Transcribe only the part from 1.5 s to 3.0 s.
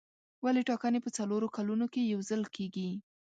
کلونو کې یو ځل کېږي.